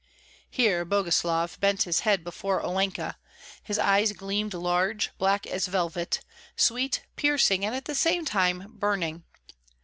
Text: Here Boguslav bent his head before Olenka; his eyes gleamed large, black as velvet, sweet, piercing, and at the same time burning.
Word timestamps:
Here 0.49 0.83
Boguslav 0.83 1.59
bent 1.59 1.83
his 1.83 1.99
head 1.99 2.23
before 2.23 2.59
Olenka; 2.59 3.17
his 3.61 3.77
eyes 3.77 4.13
gleamed 4.13 4.55
large, 4.55 5.11
black 5.19 5.45
as 5.45 5.67
velvet, 5.67 6.21
sweet, 6.55 7.03
piercing, 7.15 7.63
and 7.63 7.75
at 7.75 7.85
the 7.85 7.93
same 7.93 8.25
time 8.25 8.65
burning. 8.79 9.25